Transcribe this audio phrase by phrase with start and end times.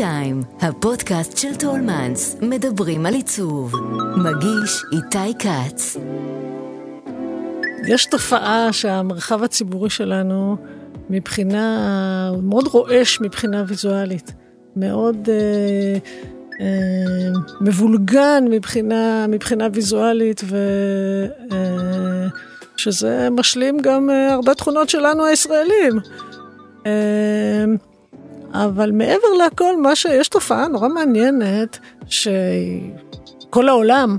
[0.00, 3.72] טיים, הפודקאסט של טולמנס, מדברים על עיצוב.
[4.16, 5.96] מגיש איתי כץ.
[7.88, 10.56] יש תופעה שהמרחב הציבורי שלנו
[11.10, 14.32] מבחינה, מאוד רועש מבחינה ויזואלית.
[14.76, 15.98] מאוד אה,
[16.60, 20.56] אה, מבולגן מבחינה, מבחינה ויזואלית, ו...
[21.52, 22.28] אה,
[22.76, 25.92] שזה משלים גם אה, הרבה תכונות שלנו הישראלים.
[26.86, 27.64] אה,
[28.54, 34.18] אבל מעבר לכל, מה שיש תופעה נורא מעניינת, שכל העולם,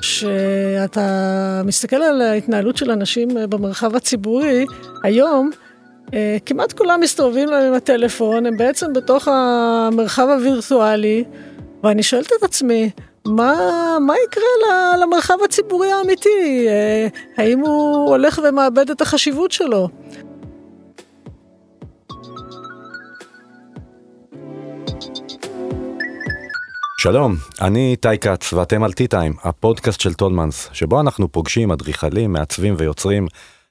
[0.00, 4.66] שאתה מסתכל על ההתנהלות של אנשים במרחב הציבורי,
[5.02, 5.50] היום,
[6.14, 11.24] אה, כמעט כולם מסתובבים להם עם הטלפון, הם בעצם בתוך המרחב הווירטואלי,
[11.84, 12.90] ואני שואלת את עצמי,
[13.26, 13.54] מה,
[14.00, 16.66] מה יקרה למרחב הציבורי האמיתי?
[16.68, 19.88] אה, האם הוא הולך ומאבד את החשיבות שלו?
[27.02, 32.74] שלום, אני איתי כץ ואתם על T-Time, הפודקאסט של טולמנס, שבו אנחנו פוגשים אדריכלים, מעצבים
[32.78, 33.26] ויוצרים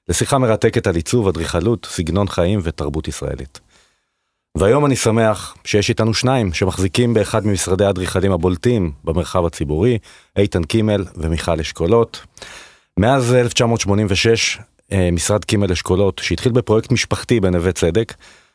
[0.09, 3.59] לשיחה מרתקת על עיצוב, אדריכלות, סגנון חיים ותרבות ישראלית.
[4.57, 9.97] והיום אני שמח שיש איתנו שניים שמחזיקים באחד ממשרדי האדריכלים הבולטים במרחב הציבורי,
[10.37, 12.25] איתן קימל ומיכל אשכולות.
[12.99, 14.59] מאז 1986,
[14.91, 18.13] אה, משרד קימל אשכולות, שהתחיל בפרויקט משפחתי בנווה צדק,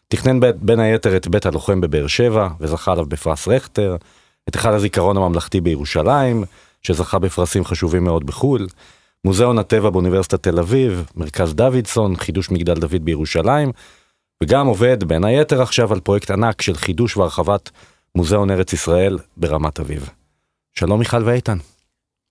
[0.08, 3.96] תכנן בין היתר את בית הלוחם בבאר שבע וזכה עליו בפרס רכטר,
[4.48, 6.44] את היכל הזיכרון הממלכתי בירושלים,
[6.82, 8.66] שזכה בפרסים חשובים מאוד בחו"ל,
[9.24, 13.72] מוזיאון הטבע באוניברסיטת תל אביב, מרכז דוידסון, חידוש מגדל דוד בירושלים,
[14.42, 17.70] וגם עובד בין היתר עכשיו על פרויקט ענק של חידוש והרחבת
[18.14, 20.08] מוזיאון ארץ ישראל ברמת אביב.
[20.74, 21.58] שלום מיכל ואיתן.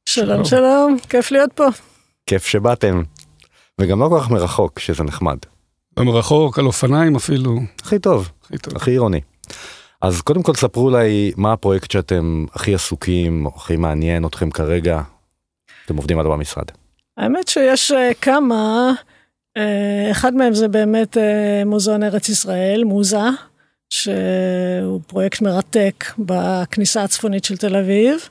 [0.09, 1.65] שלום שלום, כיף להיות פה.
[2.25, 3.03] כיף שבאתם.
[3.81, 5.37] וגם לא כל כך מרחוק, שזה נחמד.
[5.97, 7.59] לא מרחוק, על אופניים אפילו.
[7.81, 9.21] הכי טוב, הכי טוב, הכי עירוני.
[10.05, 15.01] אז קודם כל ספרו אולי מה הפרויקט שאתם הכי עסוקים, או הכי מעניין אתכם כרגע,
[15.85, 16.65] אתם עובדים עליו במשרד.
[17.17, 18.91] האמת שיש uh, כמה,
[19.57, 19.61] uh,
[20.11, 21.19] אחד מהם זה באמת uh,
[21.65, 23.17] מוזיאון ארץ ישראל, מוזה,
[23.89, 28.29] שהוא פרויקט מרתק בכניסה הצפונית של תל אביב.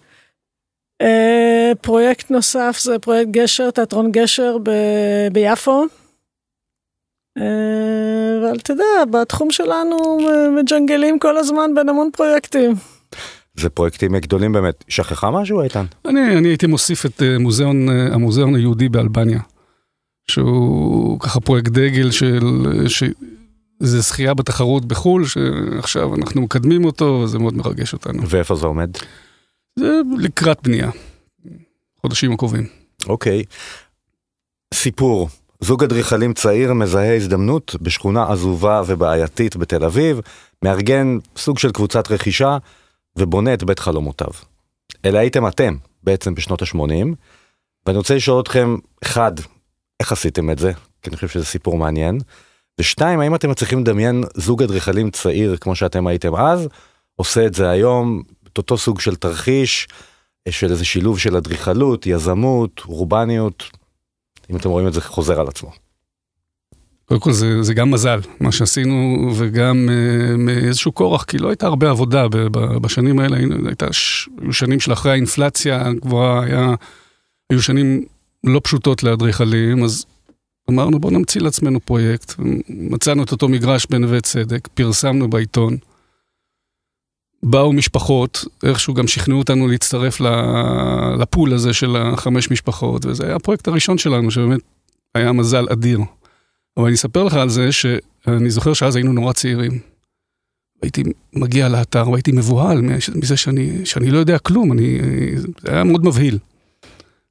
[1.81, 5.85] פרויקט נוסף זה פרויקט גשר, תיאטרון גשר ב- ביפו.
[7.37, 9.97] אבל אתה יודע, בתחום שלנו
[10.59, 12.75] מג'נגלים כל הזמן בין המון פרויקטים.
[13.61, 14.85] זה פרויקטים גדולים באמת.
[14.89, 15.85] שכחה משהו איתן?
[16.05, 19.41] אני, אני הייתי מוסיף את אה, מוזיאון, אה, המוזיאון היהודי באלבניה,
[20.31, 22.41] שהוא ככה פרויקט דגל של...
[22.89, 23.03] ש...
[23.81, 28.23] זה זכייה בתחרות בחו"ל, שעכשיו אנחנו מקדמים אותו, וזה מאוד מרגש אותנו.
[28.29, 28.91] ואיפה זה עומד?
[29.79, 30.91] זה לקראת בנייה,
[32.01, 32.67] חודשים הקרובים.
[33.07, 33.45] אוקיי.
[34.75, 35.29] סיפור,
[35.65, 40.21] זוג אדריכלים צעיר מזהה הזדמנות בשכונה עזובה ובעייתית בתל אביב,
[40.63, 42.59] מארגן סוג של קבוצת רכישה
[43.17, 44.31] ובונה את בית חלומותיו.
[45.05, 47.07] אלה הייתם אתם בעצם בשנות ה-80,
[47.87, 49.33] ואני רוצה לשאול אתכם, אחד,
[50.01, 50.73] איך עשיתם את זה?
[51.03, 52.19] כי אני חושב שזה סיפור מעניין.
[52.81, 56.69] ושתיים, האם אתם מצליחים לדמיין זוג אדריכלים צעיר כמו שאתם הייתם אז,
[57.17, 58.23] עושה את זה היום,
[58.53, 59.89] את אותו סוג של תרחיש,
[60.51, 63.65] של איזה שילוב של אדריכלות, יזמות, אורבניות,
[64.51, 65.71] אם אתם רואים את זה חוזר על עצמו.
[67.05, 71.67] קודם כל זה, זה גם מזל, מה שעשינו, וגם uh, מאיזשהו כורח, כי לא הייתה
[71.67, 72.27] הרבה עבודה
[72.83, 73.87] בשנים האלה, הייתה,
[74.41, 76.75] היו שנים של אחרי האינפלציה הגבוהה, היה,
[77.51, 78.05] היו שנים
[78.45, 80.05] לא פשוטות לאדריכלים, אז
[80.71, 82.35] אמרנו בוא נמציא לעצמנו פרויקט,
[82.69, 85.77] מצאנו את אותו מגרש בנווה צדק, פרסמנו בעיתון.
[87.45, 90.21] באו משפחות, איכשהו גם שכנעו אותנו להצטרף
[91.19, 94.61] לפול הזה של החמש משפחות, וזה היה הפרויקט הראשון שלנו, שבאמת
[95.15, 96.01] היה מזל אדיר.
[96.77, 99.79] אבל אני אספר לך על זה שאני זוכר שאז היינו נורא צעירים.
[100.83, 101.03] הייתי
[101.33, 102.81] מגיע לאתר והייתי מבוהל
[103.15, 104.99] מזה שאני, שאני לא יודע כלום, אני,
[105.37, 106.39] זה היה מאוד מבהיל.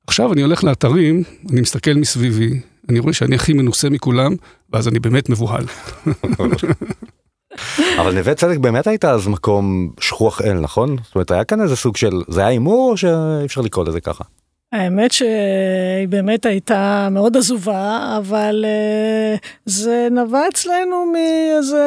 [0.07, 2.59] עכשיו אני הולך לאתרים, אני מסתכל מסביבי,
[2.89, 4.35] אני רואה שאני הכי מנוסה מכולם,
[4.73, 5.65] ואז אני באמת מבוהל.
[8.01, 10.95] אבל נווה צדק באמת הייתה אז מקום שכוח אל נכון?
[11.03, 14.01] זאת אומרת היה כאן איזה סוג של זה היה הימור או שאי אפשר לקרוא לזה
[14.01, 14.23] ככה?
[14.73, 21.85] האמת שהיא באמת הייתה מאוד עזובה, אבל uh, זה נבע אצלנו מאיזה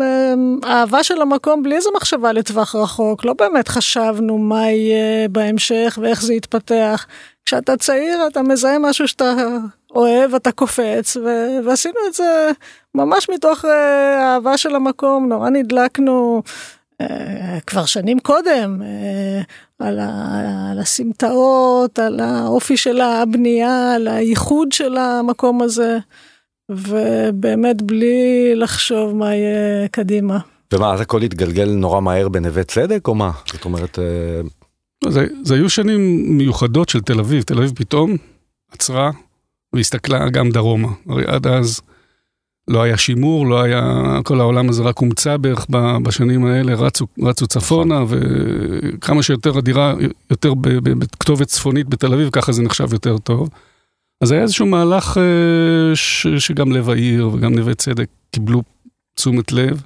[0.00, 3.24] uh, אהבה של המקום בלי איזה מחשבה לטווח רחוק.
[3.24, 7.06] לא באמת חשבנו מה יהיה בהמשך ואיך זה יתפתח.
[7.44, 9.34] כשאתה צעיר אתה מזהה משהו שאתה
[9.94, 12.50] אוהב, אתה קופץ, ו- ועשינו את זה
[12.94, 13.64] ממש מתוך
[14.20, 16.42] אהבה של המקום, נורא נדלקנו.
[17.02, 17.06] Uh,
[17.66, 18.82] כבר שנים קודם,
[19.78, 25.98] על, ה- על הסמטאות, על האופי של הבנייה, על הייחוד של המקום הזה,
[26.70, 30.38] ובאמת בלי לחשוב מה יהיה קדימה.
[30.72, 33.30] ומה, אז הכל התגלגל נורא מהר בנווה צדק, או מה?
[33.52, 33.98] זאת אומרת...
[33.98, 34.40] אה,
[35.04, 37.42] לא, זה, זה היו שנים מיוחדות של תל אביב.
[37.42, 38.16] תל אביב פתאום
[38.72, 39.10] עצרה
[39.72, 40.88] והסתכלה גם דרומה.
[41.08, 41.80] הרי עד אז
[42.68, 43.82] לא היה שימור, לא היה,
[44.24, 45.66] כל העולם הזה רק הומצא בערך
[46.02, 49.94] בשנים האלה, רצו, רצו צפונה, וכמה שיותר הדירה,
[50.30, 53.48] יותר בכתובת צפונית בתל אביב, ככה זה נחשב יותר טוב.
[54.20, 58.62] אז היה איזשהו מהלך אה, ש, שגם לב העיר וגם נווה צדק קיבלו
[59.14, 59.82] תשומת לב.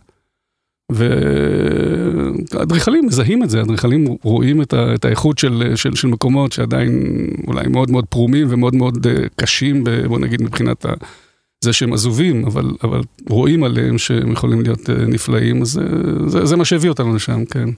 [2.52, 7.26] ואדריכלים מזהים את זה, אדריכלים רואים את, ה, את האיכות של, של, של מקומות שעדיין
[7.46, 10.92] אולי מאוד מאוד פרומים ומאוד מאוד אה, קשים, בוא נגיד מבחינת ה,
[11.62, 15.80] זה שהם עזובים, אבל, אבל רואים עליהם שהם יכולים להיות אה, נפלאים, אז זה,
[16.26, 17.68] זה, זה מה שהביא אותנו לשם, כן.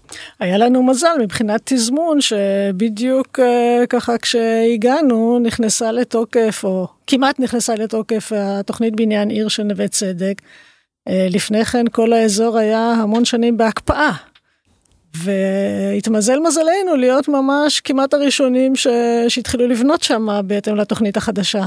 [0.41, 8.33] היה לנו מזל מבחינת תזמון, שבדיוק אה, ככה כשהגענו נכנסה לתוקף, או כמעט נכנסה לתוקף
[8.37, 10.43] התוכנית בניין עיר של נווה צדק.
[11.09, 14.13] אה, לפני כן כל האזור היה המון שנים בהקפאה.
[15.17, 18.87] והתמזל מזלנו להיות ממש כמעט הראשונים ש...
[19.29, 21.67] שהתחילו לבנות שם בהתאם לתוכנית החדשה.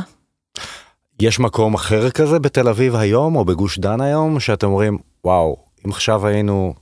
[1.22, 5.92] יש מקום אחר כזה בתל אביב היום או בגוש דן היום שאתם אומרים וואו אם
[5.92, 6.74] עכשיו היינו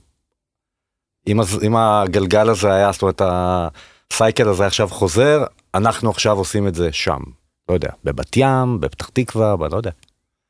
[1.28, 5.44] אם, אם הגלגל הזה היה זאת אומרת הסייקל הזה עכשיו חוזר
[5.74, 7.20] אנחנו עכשיו עושים את זה שם
[7.68, 9.90] לא יודע בבת ים בפתח תקווה לא יודע.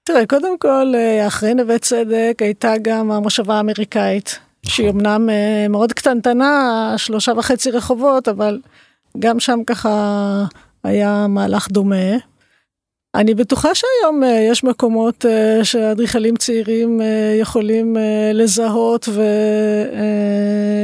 [0.04, 4.74] תראה, קודם כל, אה, אחרי נווה צדק הייתה גם המושבה האמריקאית, נכון.
[4.74, 8.60] שהיא אמנם אה, מאוד קטנטנה, שלושה וחצי רחובות, אבל
[9.18, 10.44] גם שם ככה
[10.84, 12.16] היה מהלך דומה.
[13.16, 15.24] אני בטוחה שהיום אה, יש מקומות
[15.62, 17.00] שאדריכלים צעירים
[17.40, 17.96] יכולים
[18.34, 19.08] לזהות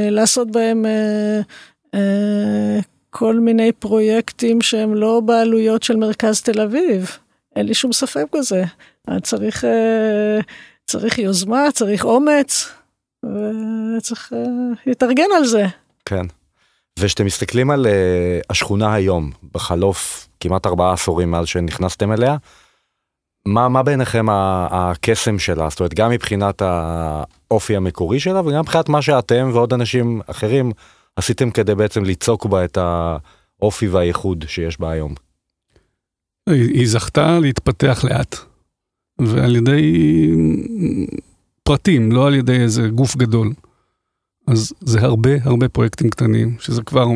[0.09, 0.85] ולעשות בהם
[3.09, 7.17] כל מיני פרויקטים שהם לא בעלויות של מרכז תל אביב.
[7.55, 8.63] אין לי שום ספק בזה.
[9.21, 10.39] צריך, אה,
[10.85, 12.71] צריך יוזמה, צריך אומץ,
[13.25, 14.39] וצריך אה,
[14.85, 15.65] להתארגן על זה.
[16.05, 16.25] כן.
[16.99, 22.37] וכשאתם מסתכלים על אה, השכונה היום, בחלוף כמעט ארבעה עשורים מאז שנכנסתם אליה,
[23.45, 25.69] מה, מה בעיניכם הקסם שלה?
[25.69, 30.71] זאת אומרת, גם מבחינת האופי המקורי שלה וגם מבחינת מה שאתם ועוד אנשים אחרים
[31.15, 32.77] עשיתם כדי בעצם ליצוק בה את
[33.61, 35.13] האופי והייחוד שיש בה היום.
[36.49, 38.35] היא זכתה להתפתח לאט.
[39.21, 39.93] ועל ידי
[41.63, 43.51] פרטים, לא על ידי איזה גוף גדול.
[44.47, 47.07] אז זה הרבה הרבה פרויקטים קטנים, שזה כבר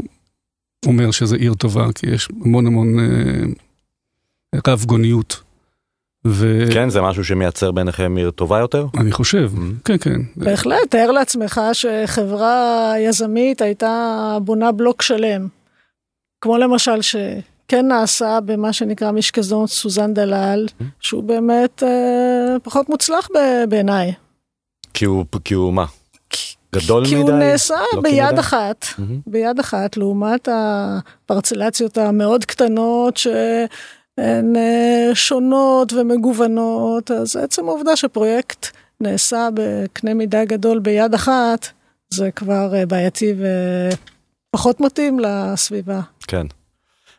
[0.86, 5.44] אומר שזה עיר טובה, כי יש המון המון אה, רב גוניות.
[6.28, 6.66] ו...
[6.74, 8.88] כן, זה משהו שמייצר ביניכם עיר טובה יותר?
[8.98, 9.82] אני חושב, mm-hmm.
[9.86, 10.22] כן, כן.
[10.36, 15.48] בהחלט, תאר לעצמך שחברה יזמית הייתה בונה בלוק שלם.
[16.42, 17.16] כמו למשל ש...
[17.68, 20.66] כן נעשה במה שנקרא משקזון סוזן דלל,
[21.00, 23.28] שהוא באמת אה, פחות מוצלח
[23.70, 24.14] בעיניי.
[24.94, 25.86] כי הוא, כי הוא מה?
[26.76, 27.26] גדול כי מדי?
[27.26, 28.40] כי הוא נעשה לא ביד כמדי?
[28.40, 29.02] אחת, mm-hmm.
[29.28, 38.68] ביד אחת, לעומת הפרצלציות המאוד קטנות שהן אה, שונות ומגוונות, אז עצם העובדה שפרויקט
[39.02, 41.68] נעשה בקנה מידה גדול ביד אחת,
[42.10, 43.34] זה כבר אה, בעייתי
[44.54, 46.02] ופחות מתאים לסביבה.
[46.28, 46.48] כן.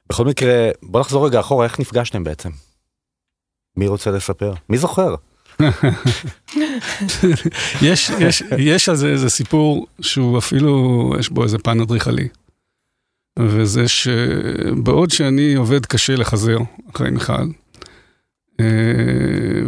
[0.09, 2.51] בכל מקרה, בוא נחזור רגע אחורה, איך נפגשתם בעצם?
[3.77, 4.55] מי רוצה לספר?
[4.69, 5.15] מי זוכר?
[7.83, 12.29] יש, יש, יש על זה איזה סיפור שהוא אפילו, יש בו איזה פן אדריכלי.
[13.39, 16.59] וזה שבעוד שאני עובד קשה לחזר
[16.95, 17.33] אחרי מיכל,
[18.61, 18.67] אה,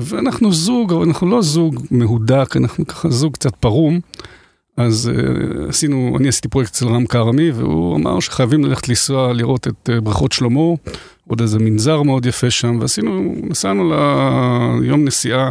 [0.00, 4.00] ואנחנו זוג, אבל אנחנו לא זוג מהודק, אנחנו ככה זוג קצת פרום.
[4.76, 9.66] אז uh, עשינו, אני עשיתי פרויקט אצל רם כרמי, והוא אמר שחייבים ללכת לנסוע לראות
[9.66, 10.60] את uh, בריכות שלמה,
[11.28, 13.92] עוד איזה מנזר מאוד יפה שם, ועשינו, נסענו
[14.82, 15.50] ליום נסיעה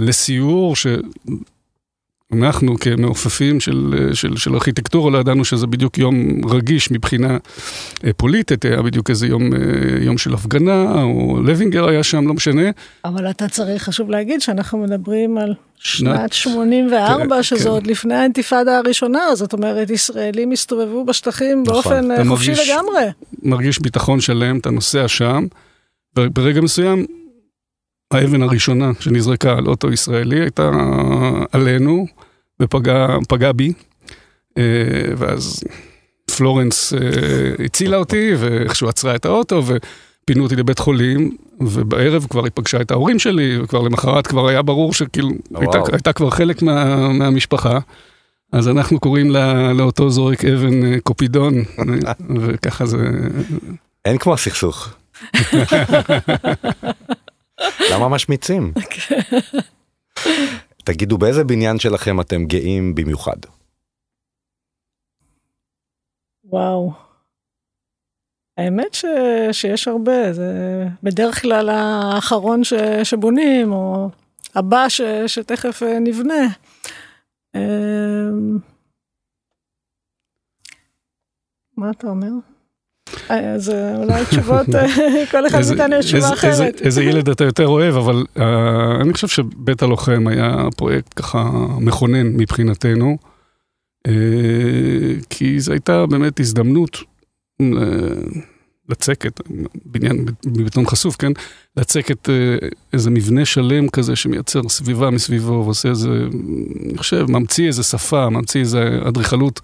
[0.00, 0.86] לסיור, ש...
[2.32, 7.38] אנחנו כמעופפים של, של, של ארכיטקטורה לא ידענו שזה בדיוק יום רגיש מבחינה
[8.04, 9.58] אה, פוליטית, היה בדיוק איזה יום, אה,
[10.00, 12.70] יום של הפגנה, או לוינגר היה שם, לא משנה.
[13.04, 17.70] אבל אתה צריך, חשוב להגיד שאנחנו מדברים על שנת 84, כן, שזה כן.
[17.70, 23.04] עוד לפני האינתיפאדה הראשונה, זאת אומרת, ישראלים הסתובבו בשטחים נכון, באופן אה, חופשי מרגיש, לגמרי.
[23.42, 25.46] מרגיש ביטחון שלם, אתה נוסע שם,
[26.16, 27.06] ברגע מסוים
[28.14, 30.70] האבן הראשונה שנזרקה על אוטו ישראלי הייתה
[31.52, 32.06] עלינו
[32.62, 33.72] ופגעה בי.
[34.58, 34.62] אה,
[35.16, 35.64] ואז
[36.36, 36.98] פלורנס אה,
[37.64, 42.90] הצילה אותי ואיכשהו עצרה את האוטו ופינו אותי לבית חולים ובערב כבר היא פגשה את
[42.90, 47.78] ההורים שלי וכבר למחרת כבר היה ברור שכאילו הייתה, הייתה כבר חלק מה, מהמשפחה.
[48.52, 51.54] אז אנחנו קוראים לה, לאותו זורק אבן אה, קופידון
[52.40, 52.98] וככה זה...
[54.04, 54.88] אין כמו הסכסוך.
[57.92, 58.72] למה משמיצים?
[60.84, 63.36] תגידו, באיזה בניין שלכם אתם גאים במיוחד?
[66.44, 66.92] וואו.
[68.58, 69.04] האמת ש...
[69.52, 70.52] שיש הרבה, זה
[71.02, 72.72] בדרך כלל האחרון ש...
[73.04, 74.10] שבונים, או
[74.54, 75.00] הבא ש...
[75.26, 76.46] שתכף אה, נבנה.
[77.56, 78.58] אמ,
[81.76, 82.51] מה אתה אומר?
[83.28, 84.66] אז אה, אולי תשובות,
[85.30, 86.80] כל אחד מאיתנו יש תשובה אחרת.
[86.82, 88.40] איזה ילד אתה יותר אוהב, אבל uh,
[89.00, 91.50] אני חושב שבית הלוחם היה פרויקט ככה
[91.80, 93.16] מכונן מבחינתנו,
[95.30, 96.98] כי זו הייתה באמת הזדמנות
[98.88, 99.40] לצקת,
[99.84, 101.32] בניין מבטון חשוף, כן?
[101.76, 102.28] לצקת
[102.92, 106.08] איזה מבנה שלם כזה שמייצר סביבה מסביבו ועושה איזה,
[106.84, 109.60] אני חושב, ממציא איזה שפה, ממציא איזה אדריכלות.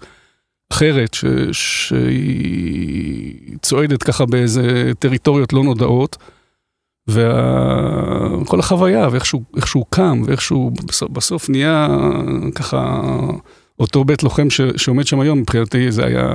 [0.71, 6.17] אחרת, ש, שהיא צועדת ככה באיזה טריטוריות לא נודעות,
[7.07, 11.87] וכל החוויה, ואיך שהוא, קם, ואיך שהוא בסוף, בסוף נהיה
[12.55, 13.01] ככה,
[13.79, 16.27] אותו בית לוחם ש, שעומד שם היום, מבחינתי זה היה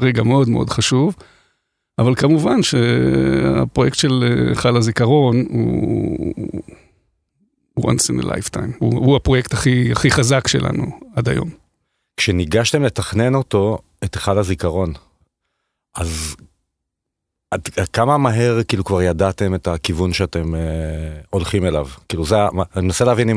[0.00, 1.14] רגע מאוד מאוד חשוב.
[1.98, 5.44] אבל כמובן שהפרויקט של חל הזיכרון
[7.74, 11.67] הוא once in a lifetime, הוא, הוא הפרויקט הכי, הכי חזק שלנו עד היום.
[12.18, 14.92] כשניגשתם לתכנן אותו, את היכל הזיכרון,
[15.96, 16.36] אז
[17.50, 20.60] עד, כמה מהר כאילו כבר ידעתם את הכיוון שאתם אה,
[21.30, 21.86] הולכים אליו?
[22.08, 22.36] כאילו זה,
[22.76, 23.28] אני מנסה להבין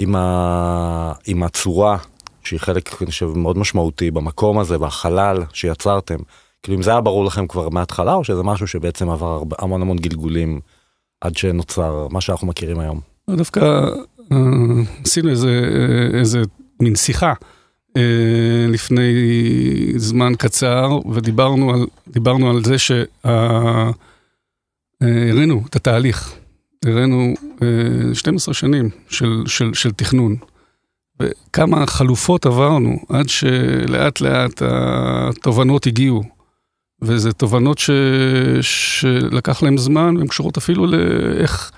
[0.00, 1.98] עם, ה, עם הצורה,
[2.44, 6.18] שהיא חלק, חושב, מאוד משמעותי במקום הזה, בחלל שיצרתם.
[6.62, 9.82] כאילו אם זה היה ברור לכם כבר מההתחלה, או שזה משהו שבעצם עבר הרבה, המון
[9.82, 10.60] המון גלגולים
[11.20, 13.00] עד שנוצר מה שאנחנו מכירים היום?
[13.30, 13.60] דווקא
[14.32, 14.38] אה,
[15.04, 15.60] עשינו איזה,
[16.18, 16.42] איזה
[16.80, 17.32] מין שיחה.
[17.96, 19.12] אה, לפני
[19.96, 23.92] זמן קצר, ודיברנו על, דיברנו על זה שהראינו
[25.02, 26.34] אה, את התהליך.
[26.84, 27.34] הראינו
[28.12, 30.36] 12 אה, שנים של, של, של תכנון.
[31.20, 36.22] וכמה חלופות עברנו עד שלאט לאט התובנות הגיעו.
[37.02, 37.90] וזה תובנות ש...
[38.60, 41.72] שלקח להם זמן, הן קשורות אפילו לאיך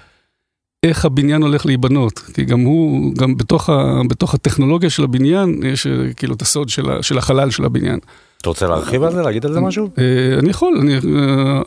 [0.87, 5.87] איך הבניין הולך להיבנות, כי גם הוא, גם בתוך, ה, בתוך הטכנולוגיה של הבניין, יש
[5.87, 7.99] אה, כאילו את הסוד של, ה, של החלל של הבניין.
[8.39, 9.89] אתה רוצה להרחיב על זה, להגיד על זה משהו?
[9.99, 10.95] אה, אני יכול, אני,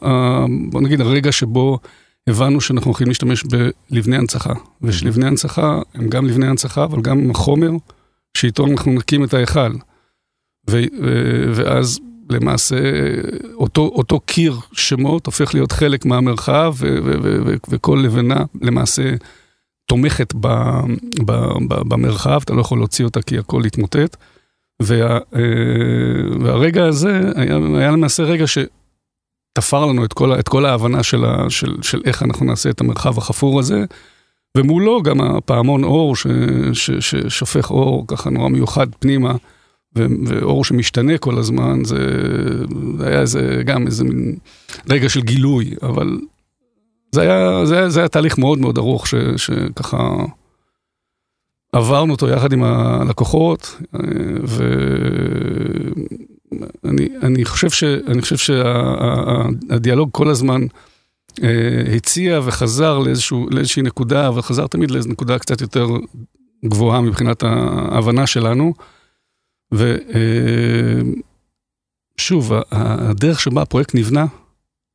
[0.04, 1.80] אה, בוא נגיד הרגע שבו
[2.28, 3.44] הבנו שאנחנו הולכים להשתמש
[3.92, 7.72] בלבני הנצחה, ושלבני הנצחה הם גם לבני הנצחה, אבל גם החומר
[8.38, 9.72] שאיתו אנחנו נקים את ההיכל.
[11.54, 12.78] ואז למעשה
[13.54, 16.76] אותו, אותו קיר שמות הופך להיות חלק מהמרחב
[17.70, 19.14] וכל לבנה למעשה
[19.86, 20.82] תומכת ב-
[21.26, 24.18] ב- ב- במרחב, אתה לא יכול להוציא אותה כי הכל יתמוטט.
[24.82, 25.20] וה,
[26.40, 31.50] והרגע הזה היה, היה למעשה רגע שתפר לנו את כל, את כל ההבנה של, ה,
[31.50, 33.86] של, של איך אנחנו נעשה את המרחב החפור הזה.
[34.58, 36.28] ומולו גם הפעמון אור ש,
[36.74, 39.34] ש, ששופך אור ככה נורא מיוחד פנימה.
[40.26, 41.98] ואור שמשתנה כל הזמן, זה,
[43.00, 44.36] היה איזה, גם איזה מין
[44.90, 46.20] רגע של גילוי, אבל
[47.12, 50.16] זה היה, זה היה, זה היה תהליך מאוד מאוד ארוך, ש, שככה
[51.72, 53.82] עברנו אותו יחד עם הלקוחות,
[56.82, 57.84] ואני חושב, ש,
[58.22, 60.62] חושב שהדיאלוג כל הזמן
[61.44, 65.88] אה, הציע וחזר לאיזשהו, לאיזושהי נקודה, וחזר תמיד לאיזו נקודה קצת יותר
[66.66, 68.74] גבוהה מבחינת ההבנה שלנו.
[69.72, 71.12] ושוב,
[72.72, 74.26] הדרך שבה הפרויקט נבנה,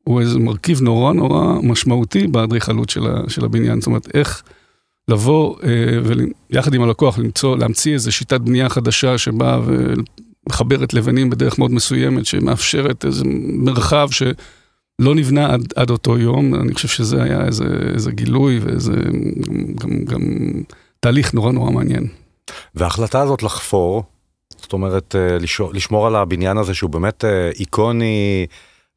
[0.04, 3.80] הוא איזה מרכיב נורא נורא משמעותי באדריכלות של, של הבניין.
[3.80, 4.42] זאת אומרת, איך
[5.08, 5.56] לבוא
[6.50, 12.26] ויחד עם הלקוח למצוא, להמציא איזו שיטת בנייה חדשה שבאה ומחברת לבנים בדרך מאוד מסוימת,
[12.26, 16.54] שמאפשרת איזה מרחב שלא נבנה עד, עד אותו יום.
[16.54, 18.94] אני חושב שזה היה איזה, איזה גילוי ואיזה
[19.74, 20.20] גם, גם
[21.00, 22.06] תהליך נורא נורא מעניין.
[22.74, 24.04] וההחלטה הזאת לחפור,
[24.62, 25.37] זאת אומרת, אה,
[25.73, 28.47] לשמור על הבניין הזה שהוא באמת אה, איקוני,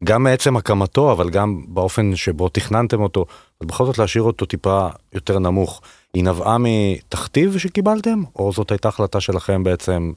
[0.03, 3.25] גם מעצם הקמתו, אבל גם באופן שבו תכננתם אותו,
[3.61, 5.81] ובכל זאת להשאיר אותו טיפה יותר נמוך.
[6.13, 10.11] היא נבעה מתכתיב שקיבלתם, או זאת הייתה החלטה שלכם בעצם,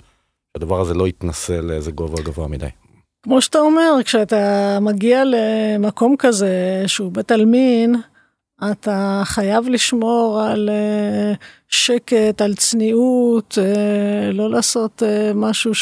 [0.57, 2.69] שהדבר הזה לא יתנסה לאיזה גובה גבוה מדי?
[3.23, 7.97] כמו שאתה אומר, כשאתה מגיע למקום כזה שהוא בית עלמין,
[8.73, 11.33] אתה חייב לשמור על אה,
[11.69, 15.73] שקט, על צניעות, אה, לא לעשות אה, משהו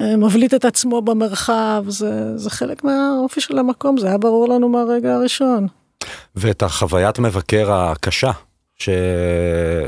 [0.00, 5.14] שמבליט את עצמו במרחב, זה, זה חלק מהאופי של המקום, זה היה ברור לנו מהרגע
[5.14, 5.66] הראשון.
[6.36, 8.30] ואת החוויית מבקר הקשה
[8.78, 8.88] ש...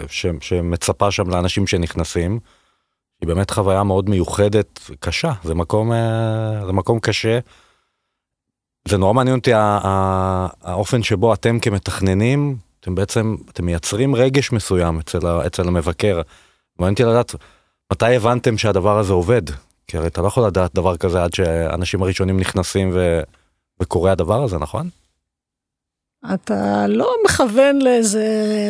[0.08, 0.26] ש...
[0.40, 2.38] שמצפה שם לאנשים שנכנסים,
[3.20, 5.92] היא באמת חוויה מאוד מיוחדת, קשה, זה מקום,
[6.66, 7.38] זה מקום קשה.
[8.88, 12.56] זה נורא מעניין אותי האופן שבו אתם כמתכננים
[12.86, 16.20] אתם בעצם, אתם מייצרים רגש מסוים אצל, ה, אצל המבקר.
[16.78, 17.34] מעניין אותי לדעת,
[17.92, 19.42] מתי הבנתם שהדבר הזה עובד?
[19.86, 23.20] כי הרי אתה לא יכול לדעת דבר כזה עד שהאנשים הראשונים נכנסים ו,
[23.80, 24.88] וקורה הדבר הזה, נכון?
[26.34, 28.26] אתה לא מכוון לאיזה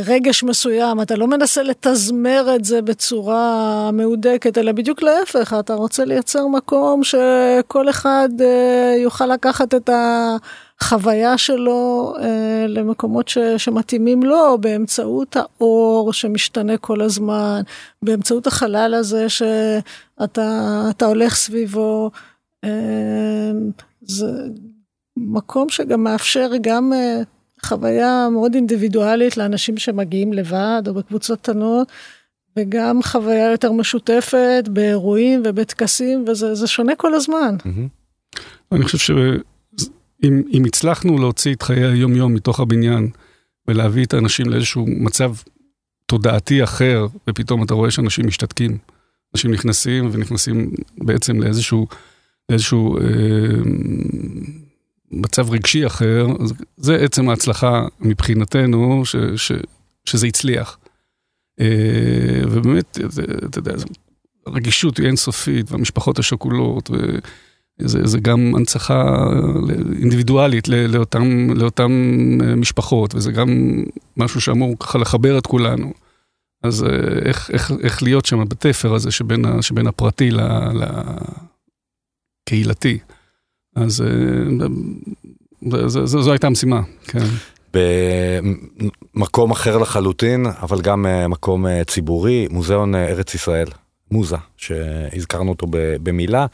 [0.07, 6.05] רגש מסוים, אתה לא מנסה לתזמר את זה בצורה מהודקת, אלא בדיוק להפך, אתה רוצה
[6.05, 9.91] לייצר מקום שכל אחד uh, יוכל לקחת את
[10.81, 12.23] החוויה שלו uh,
[12.69, 17.63] למקומות ש, שמתאימים לו, באמצעות האור שמשתנה כל הזמן,
[18.03, 22.11] באמצעות החלל הזה שאתה הולך סביבו.
[22.67, 22.69] Uh,
[24.03, 24.27] זה
[25.17, 26.93] מקום שגם מאפשר גם...
[26.93, 27.27] Uh,
[27.65, 31.93] חוויה מאוד אינדיבידואלית לאנשים שמגיעים לבד או בקבוצות קטנות,
[32.57, 37.57] וגם חוויה יותר משותפת באירועים ובטקסים, וזה שונה כל הזמן.
[38.73, 38.99] אני חושב
[40.23, 43.11] שאם הצלחנו להוציא את חיי היום-יום מתוך הבניין,
[43.69, 45.33] ולהביא את האנשים לאיזשהו מצב
[46.07, 48.79] תודעתי אחר, ופתאום אתה רואה שאנשים משתתקים.
[49.35, 51.87] אנשים נכנסים ונכנסים בעצם לאיזשהו,
[52.49, 53.03] לאיזשהו אה,
[55.11, 56.27] מצב רגשי אחר,
[56.77, 59.53] זה עצם ההצלחה מבחינתנו, ש, ש,
[60.05, 60.79] שזה הצליח.
[61.61, 62.99] אה, ובאמת,
[63.45, 63.73] אתה יודע,
[64.47, 66.91] הרגישות היא אינסופית, והמשפחות השכולות,
[67.81, 69.29] וזה גם הנצחה
[70.01, 71.93] אינדיבידואלית לאותם, לאותם
[72.43, 73.49] אה, משפחות, וזה גם
[74.17, 75.93] משהו שאמור ככה לחבר את כולנו.
[76.63, 76.89] אז אה,
[77.25, 80.31] איך, איך, איך להיות שם בתפר הזה שבין, שבין הפרטי
[82.47, 82.99] לקהילתי.
[83.77, 87.27] אז אה, זו הייתה המשימה, כן.
[89.15, 93.69] במקום אחר לחלוטין, אבל גם אה, מקום אה, ציבורי, מוזיאון ארץ ישראל,
[94.11, 95.67] מוזה, שהזכרנו אותו
[96.03, 96.47] במילה.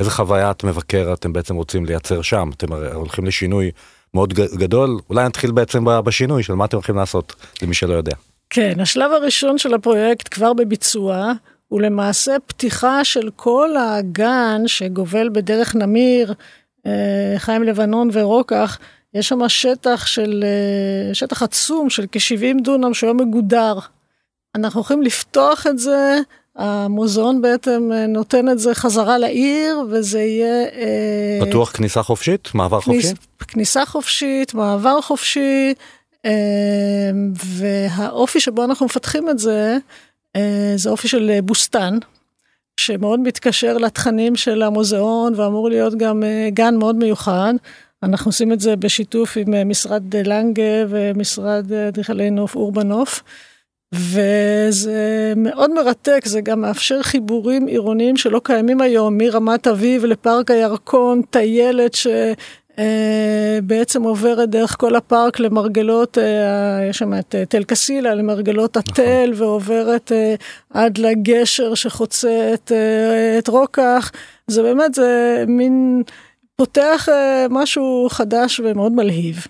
[0.00, 2.50] איזה חוויית מבקר אתם בעצם רוצים לייצר שם?
[2.56, 3.70] אתם הולכים לשינוי
[4.14, 8.16] מאוד גדול, אולי נתחיל בעצם בשינוי של מה אתם הולכים לעשות, למי שלא יודע.
[8.50, 11.32] כן, השלב הראשון של הפרויקט כבר בביצוע.
[11.68, 16.34] הוא למעשה פתיחה של כל האגן שגובל בדרך נמיר,
[16.86, 18.78] אה, חיים לבנון ורוקח,
[19.14, 23.78] יש שם שטח של, אה, שטח עצום של כ-70 דונם שהיום מגודר.
[24.54, 26.18] אנחנו הולכים לפתוח את זה,
[26.56, 30.66] המוזיאון בעצם אה, נותן את זה חזרה לעיר, וזה יהיה...
[31.46, 32.48] פתוח כניסה חופשית?
[32.54, 33.16] מעבר כניס, חופשי?
[33.48, 35.74] כניסה חופשית, מעבר חופשי,
[37.34, 39.78] והאופי שבו אנחנו מפתחים את זה,
[40.36, 41.98] אה, זה אופי של אה, בוסטן,
[42.76, 47.54] שמאוד מתקשר לתכנים של המוזיאון ואמור להיות גם אה, גן מאוד מיוחד.
[48.02, 53.22] אנחנו עושים את זה בשיתוף עם משרד לנגה ומשרד אדריכלי נוף אורבנוף.
[53.92, 61.22] וזה מאוד מרתק, זה גם מאפשר חיבורים עירוניים שלא קיימים היום, מרמת אביב לפארק הירקון,
[61.30, 62.06] טיילת ש...
[62.78, 68.76] אה, בעצם עוברת דרך כל הפארק למרגלות, אה, יש שם את אה, תל קסילה, למרגלות
[68.76, 68.92] נכון.
[68.92, 69.42] התל, נכון.
[69.42, 70.12] ועוברת
[70.70, 72.72] עד לגשר שחוצה את,
[73.38, 74.10] את רוקח.
[74.46, 76.02] זה באמת, זה מין
[76.56, 77.08] פותח
[77.50, 79.46] משהו חדש ומאוד מלהיב.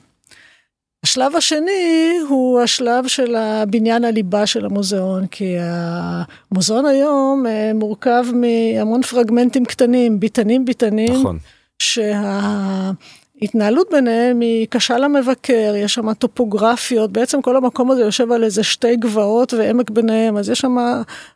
[1.05, 9.65] השלב השני הוא השלב של הבניין הליבה של המוזיאון, כי המוזיאון היום מורכב מהמון פרגמנטים
[9.65, 11.21] קטנים, ביטנים ביטנים.
[11.21, 11.39] נכון.
[11.79, 18.63] שההתנהלות ביניהם היא קשה למבקר, יש שם טופוגרפיות, בעצם כל המקום הזה יושב על איזה
[18.63, 20.77] שתי גבעות ועמק ביניהם, אז יש שם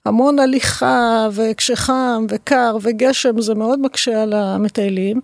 [0.05, 5.21] המון הליכה וכשחם וקר וגשם, זה מאוד מקשה על המטיילים.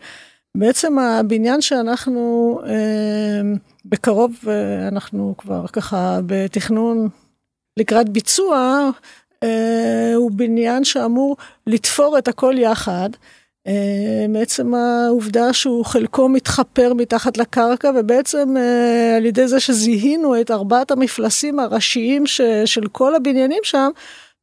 [0.55, 3.43] בעצם הבניין שאנחנו אה,
[3.85, 7.09] בקרוב, אה, אנחנו כבר ככה בתכנון
[7.77, 8.91] לקראת ביצוע,
[9.43, 13.11] אה, הוא בניין שאמור לתפור את הכל יחד.
[13.67, 18.55] אה, מעצם העובדה שהוא חלקו מתחפר מתחת לקרקע ובעצם
[19.17, 23.91] על ידי זה שזיהינו את ארבעת המפלסים הראשיים ש, של כל הבניינים שם,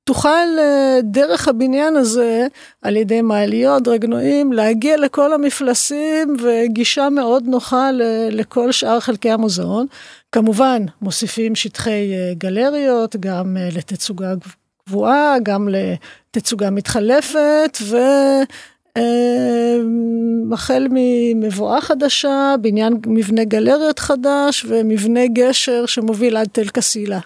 [0.10, 2.48] תוכל אה, דרך הבניין הזה,
[2.82, 7.90] על ידי מעליות, דרגנועים, להגיע לכל המפלסים וגישה מאוד נוחה
[8.32, 9.86] לכל שאר חלקי המוזיאון.
[10.32, 14.34] כמובן, מוסיפים שטחי גלריות, גם לתצוגה
[14.86, 17.98] קבועה, גם לתצוגה מתחלפת, ו...
[20.54, 27.20] החל ממבואה חדשה, בניין מבנה גלריות חדש ומבנה גשר שמוביל עד תל קסילה.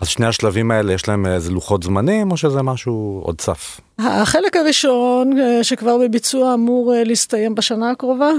[0.00, 3.80] אז שני השלבים האלה יש להם איזה לוחות זמנים או שזה משהו עוד צף?
[3.98, 8.30] החלק הראשון אה, שכבר בביצוע אמור אה, להסתיים בשנה הקרובה.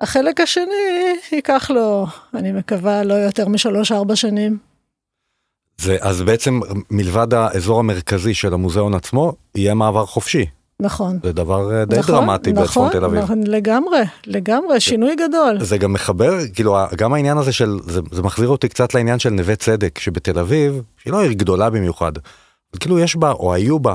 [0.00, 4.58] החלק השני ייקח לו, אני מקווה, לא יותר משלוש-ארבע שנים.
[5.78, 10.46] זה, אז בעצם מלבד האזור המרכזי של המוזיאון עצמו, יהיה מעבר חופשי.
[10.82, 11.18] נכון.
[11.22, 13.20] זה דבר אה, די נכון, דרמטי נכון, בצפון תל אביב.
[13.20, 15.64] נכון, לגמרי, לגמרי, שינוי גדול.
[15.64, 19.30] זה גם מחבר, כאילו, גם העניין הזה של, זה, זה מחזיר אותי קצת לעניין של
[19.30, 22.12] נווה צדק, שבתל אביב, שהיא לא עיר גדולה במיוחד,
[22.80, 23.94] כאילו יש בה, או היו בה,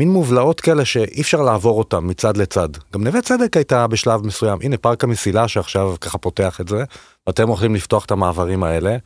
[0.00, 2.68] מין מובלעות כאלה שאי אפשר לעבור אותן מצד לצד.
[2.94, 6.84] גם נווה צדק הייתה בשלב מסוים, הנה פארק המסילה שעכשיו ככה פותח את זה,
[7.26, 8.96] ואתם הולכים לפתוח את המעברים האלה.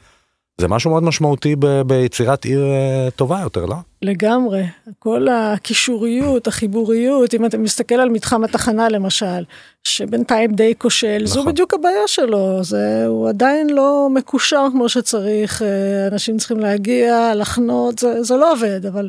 [0.61, 3.77] זה משהו מאוד משמעותי ב- ביצירת עיר אה, טובה יותר, לא?
[4.03, 4.63] לגמרי.
[4.99, 9.45] כל הקישוריות, החיבוריות, אם אתה מסתכל על מתחם התחנה למשל,
[9.85, 11.53] שבינתיים די כושל, זו נכון.
[11.53, 17.99] בדיוק הבעיה שלו, זה, הוא עדיין לא מקושר כמו שצריך, אה, אנשים צריכים להגיע, לחנות,
[17.99, 19.09] זה, זה לא עובד, אבל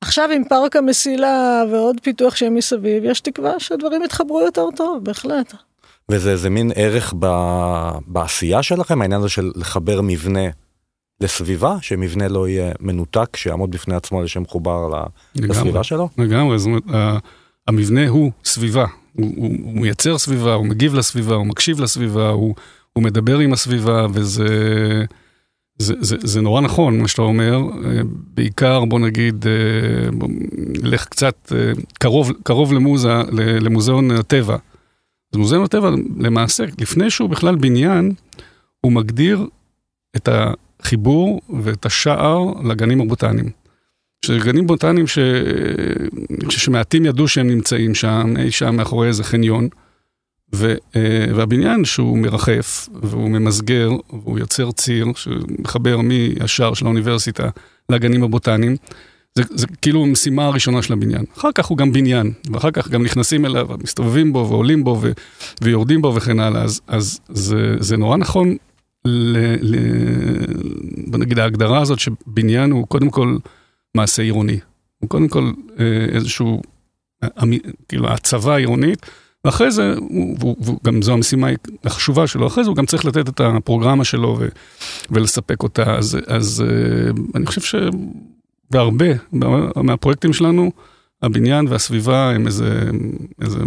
[0.00, 5.54] עכשיו עם פארק המסילה ועוד פיתוח שיהיה מסביב, יש תקווה שהדברים יתחברו יותר טוב, בהחלט.
[6.08, 7.26] וזה איזה מין ערך ב...
[8.06, 10.48] בעשייה שלכם, העניין הזה של לחבר מבנה
[11.20, 15.02] לסביבה, שמבנה לא יהיה מנותק, שיעמוד בפני עצמו לשם מחובר ל-
[15.40, 15.56] לגמרי.
[15.58, 16.08] לסביבה שלו?
[16.18, 17.18] לגמרי, זאת אומרת, ה-
[17.68, 22.54] המבנה הוא סביבה, הוא, הוא, הוא מייצר סביבה, הוא מגיב לסביבה, הוא מקשיב לסביבה, הוא,
[22.92, 24.46] הוא מדבר עם הסביבה, וזה
[25.78, 28.00] זה, זה, זה נורא נכון מה שאתה אומר, אה,
[28.34, 30.26] בעיקר בוא נגיד, אה,
[30.82, 33.12] נלך קצת אה, קרוב, קרוב למוזה,
[33.60, 34.56] למוזיאון הטבע.
[35.32, 38.12] אז מוזיאון הטבע למעשה, לפני שהוא בכלל בניין,
[38.80, 39.46] הוא מגדיר
[40.16, 40.28] את
[40.84, 43.50] החיבור ואת השער לגנים הבוטניים.
[44.26, 45.18] שגנים בוטניים ש...
[46.50, 49.68] שמעטים ידעו שהם נמצאים שם, אי שם מאחורי איזה חניון,
[50.54, 50.74] ו...
[50.96, 57.48] אה, והבניין שהוא מרחף, והוא ממסגר, והוא יוצר ציר שמחבר מהשער של האוניברסיטה
[57.88, 58.76] לגנים הבוטניים,
[59.34, 61.24] זה, זה כאילו המשימה הראשונה של הבניין.
[61.38, 65.12] אחר כך הוא גם בניין, ואחר כך גם נכנסים אליו, מסתובבים בו ועולים בו ו...
[65.62, 68.56] ויורדים בו וכן הלאה, אז, אז זה, זה נורא נכון,
[69.04, 69.36] ל...
[69.60, 69.76] ל...
[71.06, 73.36] בוא נגיד ההגדרה הזאת שבניין הוא קודם כל
[73.94, 74.58] מעשה עירוני.
[74.98, 76.62] הוא קודם כל אה, איזשהו,
[77.88, 79.06] כאילו הצבה עירונית,
[79.44, 79.94] ואחרי זה,
[80.60, 81.48] וגם זו המשימה
[81.84, 84.48] החשובה שלו, אחרי זה הוא גם צריך לתת את הפרוגרמה שלו ו,
[85.10, 85.96] ולספק אותה.
[85.96, 87.60] אז, אז אה, אני חושב
[88.70, 89.06] שבהרבה
[89.76, 90.70] מהפרויקטים שלנו,
[91.22, 92.90] הבניין והסביבה הם איזה,
[93.40, 93.58] איזה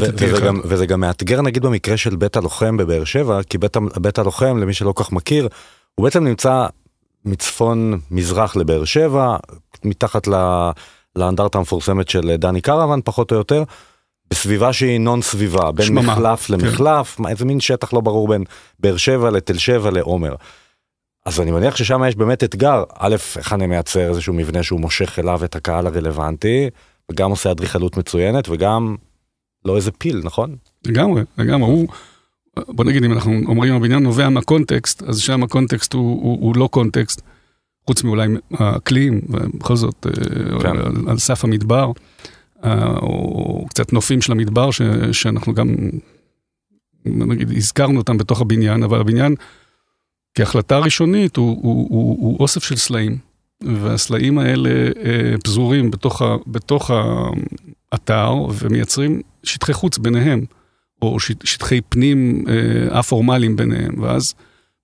[0.00, 0.46] וזה אחד.
[0.46, 4.58] גם, וזה גם מאתגר נגיד במקרה של בית הלוחם בבאר שבע, כי בית, בית הלוחם,
[4.58, 5.48] למי שלא כל כך מכיר,
[5.94, 6.66] הוא בעצם נמצא
[7.24, 9.36] מצפון מזרח לבאר שבע,
[9.84, 10.70] מתחת ל-
[11.16, 13.62] לאנדרטה המפורסמת של דני קרוון פחות או יותר,
[14.30, 16.54] בסביבה שהיא נון סביבה, בין שממה, מחלף כן.
[16.54, 18.44] למחלף, מה- איזה מין שטח לא ברור בין
[18.80, 20.34] באר שבע לתל שבע לעומר.
[21.26, 25.18] אז אני מניח ששם יש באמת אתגר, א', איך אני מייצר איזשהו מבנה שהוא מושך
[25.18, 26.70] אליו את הקהל הרלוונטי,
[27.10, 28.96] וגם עושה אדריכלות מצוינת, וגם
[29.64, 30.56] לא איזה פיל, נכון?
[30.86, 31.70] לגמרי, לגמרי.
[31.70, 31.88] הוא,
[32.68, 36.68] בוא נגיד, אם אנחנו אומרים הבניין נובע מהקונטקסט, אז שם הקונטקסט הוא, הוא, הוא לא
[36.72, 37.22] קונטקסט,
[37.86, 40.60] חוץ מאולי האקלים, ובכל זאת, כן.
[40.60, 40.76] כן.
[40.76, 41.92] על, על סף המדבר,
[42.64, 45.74] אה, או קצת נופים של המדבר, ש, שאנחנו גם,
[47.06, 49.34] נגיד, הזכרנו אותם בתוך הבניין, אבל הבניין,
[50.34, 53.18] כהחלטה ראשונית, הוא, הוא, הוא, הוא אוסף של סלעים,
[53.62, 54.70] והסלעים האלה
[55.04, 56.90] אה, פזורים בתוך, ה, בתוך
[57.92, 60.44] האתר, ומייצרים שטחי חוץ ביניהם.
[61.02, 64.34] או שט- שטחי פנים אה, א-פורמליים ביניהם, ואז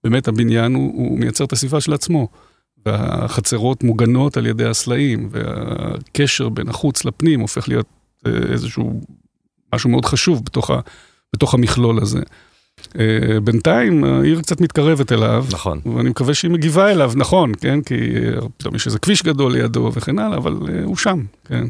[0.04, 2.28] באמת הבניין הוא, הוא מייצר את הסביבה של עצמו.
[2.86, 7.86] והחצרות מוגנות על ידי הסלעים, והקשר בין החוץ לפנים הופך להיות
[8.26, 9.00] אה, איזשהו
[9.74, 10.80] משהו מאוד חשוב בתוך, ה,
[11.32, 12.20] בתוך המכלול הזה.
[12.98, 15.80] אה, בינתיים העיר קצת מתקרבת אליו, נכון.
[15.96, 17.82] ואני מקווה שהיא מגיבה אליו, נכון, כן?
[17.82, 17.94] כי
[18.56, 20.52] פתאום יש איזה כביש גדול לידו וכן הלאה, אבל
[20.84, 21.64] הוא שם, כן.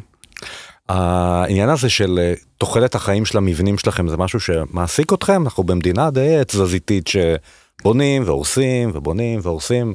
[0.88, 5.42] העניין הזה של אה, תוחלת החיים של המבנים שלכם זה משהו שמעסיק אתכם?
[5.42, 9.94] אנחנו במדינה די תזזיתית שבונים והורסים ובונים והורסים.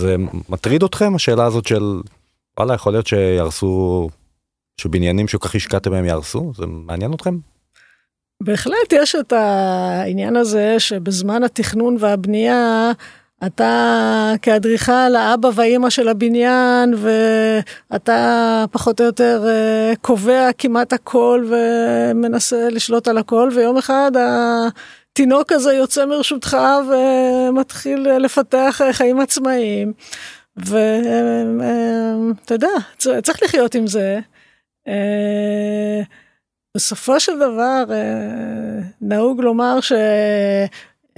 [0.00, 0.16] זה
[0.48, 2.00] מטריד אתכם השאלה הזאת של
[2.58, 4.08] וואלה יכול להיות שיהרסו,
[4.80, 6.52] שבניינים שכל כך השקעתם בהם יהרסו?
[6.56, 7.38] זה מעניין אתכם?
[8.42, 12.92] בהחלט יש את העניין הזה שבזמן התכנון והבנייה
[13.44, 22.68] אתה כאדריכל האבא והאימא של הבניין ואתה פחות או יותר אה, קובע כמעט הכל ומנסה
[22.70, 26.56] לשלוט על הכל ויום אחד התינוק הזה יוצא מרשותך
[26.90, 29.92] ומתחיל לפתח חיים עצמאיים
[30.56, 32.68] ואתה יודע
[33.22, 34.18] צריך לחיות עם זה.
[34.88, 36.02] אה,
[36.76, 37.84] בסופו של דבר
[39.00, 39.80] נהוג לומר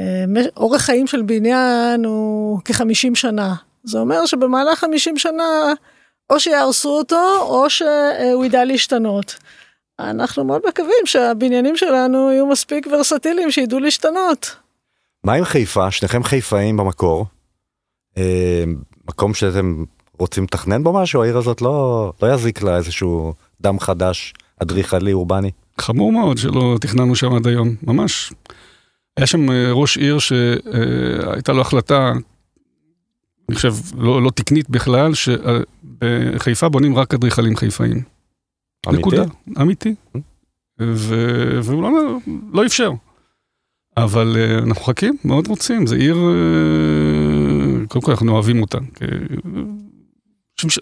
[0.01, 3.55] שאורך חיים של בניין הוא כ-50 שנה.
[3.85, 5.73] זה אומר שבמהלך 50 שנה
[6.31, 9.37] או שיהרסו אותו או שהוא ידע להשתנות.
[10.01, 14.57] אנחנו מאוד מקווים שהבניינים שלנו יהיו מספיק ורסטיליים שידעו להשתנות.
[15.25, 15.91] מה עם חיפה?
[15.91, 17.27] שניכם חיפאים במקור.
[18.19, 18.65] אה,
[19.09, 19.85] מקום שאתם
[20.19, 21.23] רוצים לתכנן בו משהו?
[21.23, 25.51] העיר הזאת לא, לא יזיק לה איזשהו דם חדש אדריכלי אורבני?
[25.81, 28.33] חמור מאוד שלא תכננו שם עד היום, ממש.
[29.19, 32.13] היה שם אה, ראש עיר שהייתה לו החלטה,
[33.49, 38.03] אני חושב, לא, לא תקנית בכלל, שבחיפה בונים רק אדריכלים חיפאים.
[38.89, 39.01] אמיתי?
[39.01, 39.25] נקודה,
[39.61, 39.95] אמיתי.
[40.81, 41.91] ו- והוא לא,
[42.53, 42.91] לא אפשר.
[43.97, 46.17] אבל uh, אנחנו מחכים, מאוד רוצים, זה עיר,
[47.89, 48.79] קודם כל אנחנו אוהבים אותה.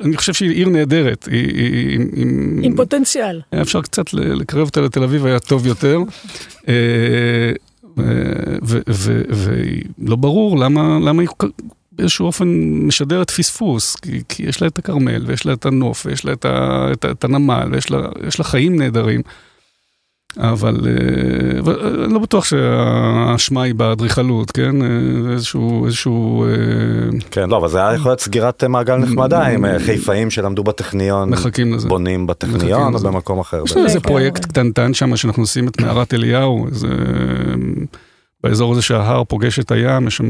[0.00, 1.28] אני חושב שהיא עיר נהדרת.
[1.30, 3.40] היא, היא, עם, עם פוטנציאל.
[3.52, 5.98] היה אפשר קצת לקרב אותה לתל אביב, היה טוב יותר.
[9.98, 11.28] ולא ברור למה, למה היא
[11.92, 12.48] באיזשהו אופן
[12.86, 16.44] משדרת פספוס, כי, כי יש לה את הכרמל, ויש לה את הנוף, ויש לה את,
[16.44, 19.20] ה, את, את הנמל, ויש לה, לה חיים נהדרים.
[20.38, 24.82] אבל אה, אני לא בטוח שהאשמה היא באדריכלות, כן?
[24.82, 24.88] אה,
[25.32, 26.44] איזשהו, איזשהו...
[26.44, 26.48] אה,
[27.30, 31.74] כן, לא, אבל זה היה יכול להיות סגירת מעגל נחמדה עם חיפאים שלמדו בטכניון, מחכים
[31.74, 31.88] לזה.
[31.88, 33.62] בונים בטכניון או במקום אחר.
[33.64, 36.88] יש איזה פרויקט קטנטן שם שאנחנו עושים את מערת אליהו, איזה...
[38.44, 40.26] באזור הזה שההר פוגש את הים, יש שם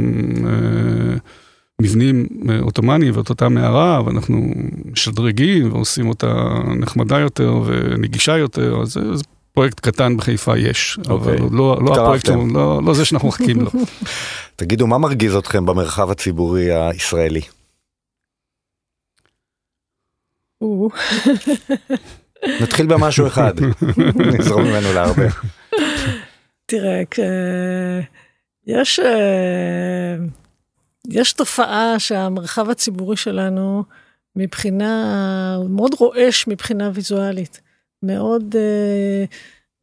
[1.83, 2.27] מבנים
[2.61, 4.51] עות'מאניים ואת אותה מערה, ואנחנו
[4.92, 6.35] משדרגים ועושים אותה
[6.77, 9.25] נחמדה יותר ונגישה יותר, אז זה
[9.57, 11.12] פרויקט קטן בחיפה יש, okay.
[11.12, 11.49] אבל אוקיי.
[11.53, 13.71] לא, לא הפרויקט, לא, לא זה שאנחנו מחכים לו.
[14.57, 17.40] תגידו, מה מרגיז אתכם במרחב הציבורי הישראלי?
[22.62, 23.53] נתחיל במשהו אחד,
[24.38, 25.27] נזרום ממנו להרבה.
[26.66, 27.03] תראה,
[28.66, 30.16] יש, אה,
[31.09, 33.85] יש תופעה שהמרחב הציבורי שלנו
[34.37, 37.66] מבחינה, מאוד רועש מבחינה ויזואלית.
[38.03, 39.25] מאוד אה,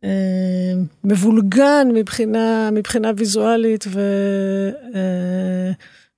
[0.03, 0.73] אה,
[1.03, 3.85] מבולגן מבחינה, מבחינה ויזואלית,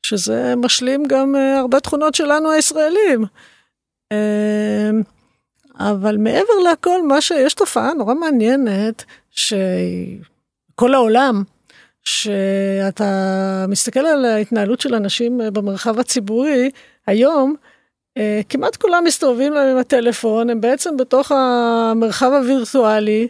[0.05, 3.25] ושזה אה, משלים גם אה, הרבה תכונות שלנו הישראלים.
[4.11, 4.89] אה,
[5.79, 11.43] אבל מעבר לכל, מה שיש תופעה נורא מעניינת, שכל העולם,
[12.03, 16.71] שאתה מסתכל על ההתנהלות של אנשים אה, במרחב הציבורי,
[17.07, 17.55] היום,
[18.49, 23.27] כמעט כולם מסתובבים להם עם הטלפון, הם בעצם בתוך המרחב הווירטואלי,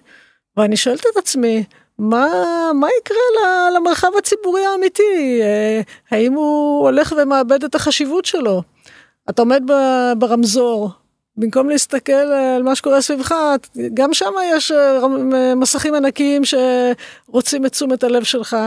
[0.58, 1.64] ואני שואלת את עצמי,
[2.00, 2.28] מה,
[2.74, 5.40] מה יקרה למרחב הציבורי האמיתי?
[5.42, 8.62] אה, האם הוא הולך ומאבד את החשיבות שלו?
[9.30, 9.64] אתה עומד
[10.18, 10.90] ברמזור,
[11.38, 13.36] במקום להסתכל על מה שקורה סביבך,
[13.94, 18.58] גם שם יש אה, מסכים ענקיים שרוצים את תשומת הלב שלך.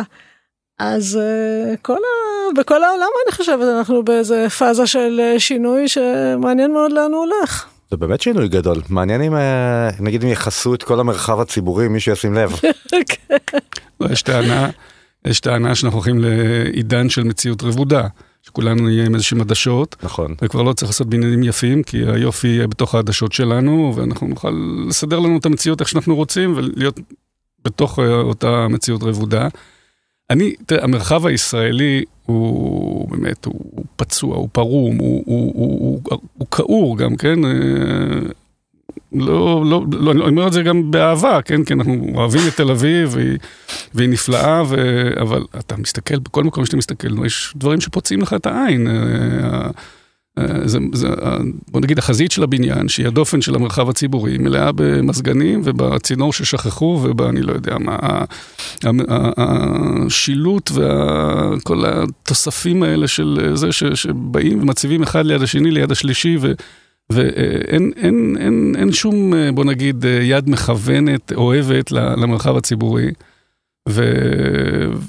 [0.79, 2.55] אז uh, כל ה...
[2.61, 7.67] בכל העולם אני חושבת אנחנו באיזה פאזה של uh, שינוי שמעניין מאוד לאן הוא הולך.
[7.91, 12.13] זה באמת שינוי גדול, מעניין אם אה, נגיד אם יכסו את כל המרחב הציבורי מישהו
[12.13, 12.53] ישים לב.
[13.09, 13.37] כן.
[14.01, 14.71] לא, יש טענה,
[15.25, 18.07] יש טענה שאנחנו הולכים לעידן של מציאות רבודה.
[18.43, 19.97] שכולנו נהיה עם איזשהם עדשות.
[20.03, 20.35] נכון.
[20.43, 24.53] וכבר לא צריך לעשות בניינים יפים, כי היופי יהיה בתוך העדשות שלנו, ואנחנו נוכל
[24.89, 27.01] לסדר לנו את המציאות איך שאנחנו רוצים, ולהיות
[27.65, 29.49] בתוך אותה מציאות רבודה.
[30.31, 36.01] אני, תראה, המרחב הישראלי הוא באמת, הוא, הוא פצוע, הוא פרום, הוא,
[36.51, 37.45] כעור גם, כן?
[37.45, 37.51] אה,
[39.13, 41.65] לא, לא, לא, אני אומר את זה גם באהבה, כן?
[41.65, 43.39] כי אנחנו אוהבים את תל אביב, והיא,
[43.95, 44.77] והיא נפלאה, ו...
[45.21, 48.87] אבל אתה מסתכל, בכל מקום שאתה מסתכל, יש דברים שפוצעים לך את העין.
[50.39, 51.09] אה, זה, זה,
[51.71, 57.43] בוא נגיד, החזית של הבניין, שהיא הדופן של המרחב הציבורי, מלאה במזגנים ובצינור ששכחו, ובאני
[57.43, 58.25] לא יודע מה,
[59.37, 66.53] השילוט וכל התוספים האלה של זה ש, שבאים ומציבים אחד ליד השני, ליד השלישי, ו...
[67.13, 73.11] ואין אין, אין, אין שום, בוא נגיד, יד מכוונת, אוהבת למרחב הציבורי.
[73.89, 74.03] ו...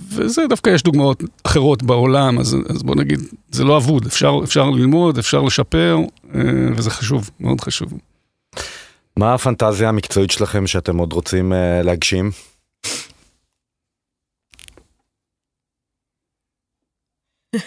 [0.09, 3.19] וזה דווקא יש דוגמאות אחרות בעולם, אז, אז בוא נגיד,
[3.51, 5.97] זה לא אבוד, אפשר, אפשר ללמוד, אפשר לשפר,
[6.35, 6.41] אה,
[6.75, 7.93] וזה חשוב, מאוד חשוב.
[9.17, 12.31] מה הפנטזיה המקצועית שלכם שאתם עוד רוצים uh, להגשים?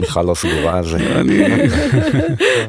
[0.00, 0.96] בכלל לא סגורה על זה.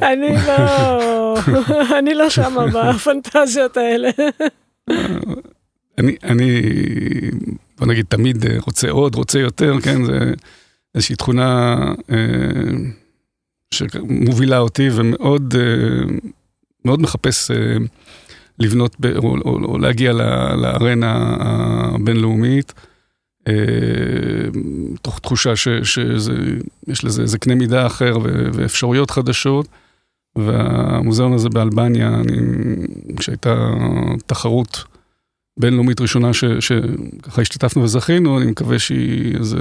[0.02, 1.36] אני לא,
[2.00, 4.10] אני לא שמה בפנטזיות האלה.
[6.00, 6.62] אני, אני,
[7.78, 10.34] בוא נגיד, תמיד אה, רוצה עוד, רוצה יותר, כן, זה
[10.96, 11.76] איזושהי תכונה
[12.12, 12.72] אה,
[13.74, 16.16] שמובילה אותי ומאוד אה,
[16.86, 17.78] מאוד מחפש אה,
[18.60, 20.14] לבנות ב, או, או, או להגיע
[20.58, 22.74] לארנה הבינלאומית.
[23.48, 23.54] אה,
[25.02, 28.18] תוך תחושה שיש לזה איזה קנה מידה אחר
[28.54, 29.68] ואפשרויות חדשות.
[30.36, 32.38] והמוזיאון הזה באלבניה, אני,
[33.18, 33.72] כשהייתה
[34.26, 34.84] תחרות
[35.60, 39.58] בינלאומית ראשונה שככה השתתפנו וזכינו, אני מקווה שהיא איזה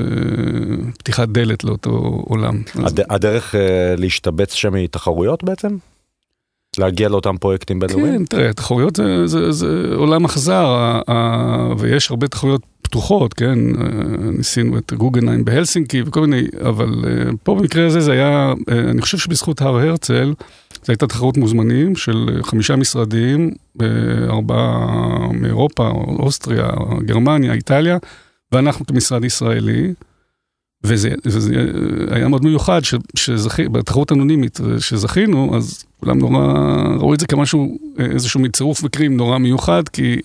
[0.98, 1.90] פתיחת דלת לאותו
[2.28, 2.62] עולם.
[2.74, 3.58] הד, הדרך uh,
[4.00, 5.76] להשתבץ שם היא תחרויות בעצם?
[6.78, 8.18] להגיע לאותם פרויקטים בינלאומיים?
[8.18, 11.00] כן, תראה, תחרויות זה, זה, זה עולם אכזר,
[11.78, 13.58] ויש הרבה תחרויות פתוחות, כן,
[14.18, 17.04] ניסינו את גוגנהיים בהלסינקי וכל מיני, אבל
[17.42, 20.34] פה במקרה הזה זה היה, אני חושב שבזכות הר הרצל,
[20.84, 23.50] זו הייתה תחרות מוזמנים של חמישה משרדים,
[24.28, 24.86] ארבעה
[25.32, 25.88] מאירופה,
[26.18, 26.68] אוסטריה,
[27.04, 27.98] גרמניה, איטליה,
[28.52, 29.92] ואנחנו כמשרד ישראלי.
[30.84, 31.54] וזה, וזה
[32.10, 32.80] היה מאוד מיוחד
[33.16, 36.54] שזכינו, בתחרות אנונימית שזכינו, אז כולם נורא
[36.98, 40.16] ראו את זה כמשהו, איזשהו מצירוף מקרים נורא מיוחד, כי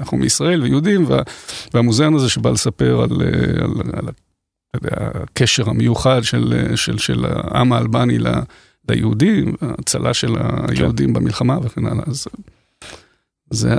[0.00, 1.22] אנחנו מישראל ויהודים, וה,
[1.74, 3.10] והמוזיאון הזה שבא לספר על,
[3.62, 4.08] על, על,
[4.72, 4.88] על
[5.22, 8.18] הקשר המיוחד של, של, של העם האלבני
[8.88, 10.34] ליהודים, ההצלה של
[10.68, 11.12] היהודים כן.
[11.12, 12.04] במלחמה וכן הלאה.
[12.06, 12.26] אז,
[13.50, 13.74] זה,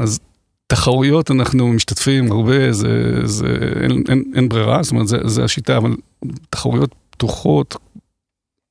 [0.00, 0.18] אז
[0.66, 3.46] תחרויות אנחנו משתתפים הרבה, זה, זה,
[3.82, 5.96] אין, אין, אין ברירה, זאת אומרת, זה, זה השיטה, אבל
[6.50, 7.76] תחרויות פתוחות,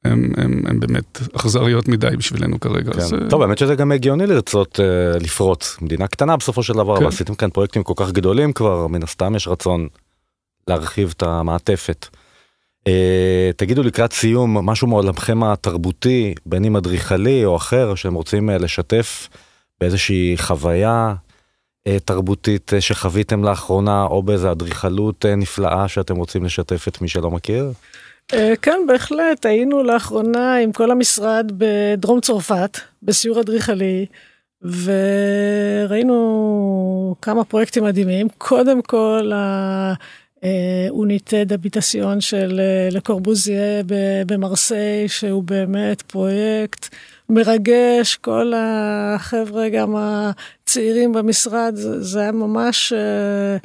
[0.06, 2.94] הן באמת אכזריות מדי בשבילנו כרגע.
[2.94, 3.00] כן.
[3.00, 3.16] אז...
[3.30, 5.78] טוב, באמת שזה גם הגיוני לרצות uh, לפרוץ.
[5.82, 7.02] מדינה קטנה בסופו של דבר, כן.
[7.02, 9.88] אבל עשיתם כאן פרויקטים כל כך גדולים כבר, מן הסתם יש רצון
[10.68, 12.08] להרחיב את המעטפת.
[12.90, 12.92] Uh,
[13.58, 19.30] תגידו לקראת סיום, משהו מעולמכם התרבותי, בין אם אדריכלי או אחר, שהם רוצים uh, לשתף
[19.82, 21.25] באיזושהי חוויה אה,
[22.06, 27.32] תרבותית אה, שחוויתם לאחרונה, או באיזו אדריכלות אה, נפלאה שאתם רוצים לשתף את מי שלא
[27.32, 27.72] מכיר?
[28.62, 29.46] כן, בהחלט.
[29.46, 34.06] היינו לאחרונה עם כל המשרד בדרום צרפת, בסיור אדריכלי,
[35.86, 36.16] וראינו
[37.22, 38.28] כמה פרויקטים מדהימים.
[38.38, 39.32] קודם כל,
[40.44, 43.82] האוניטה דביטסיון של לקורבוזיה
[44.26, 46.96] במרסיי, שהוא באמת פרויקט
[47.30, 53.58] מרגש, כל החבר'ה, גם הצעירים במשרד, זה, היה ממש אה,